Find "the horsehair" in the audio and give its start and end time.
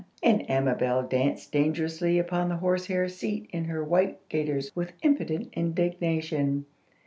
2.49-3.07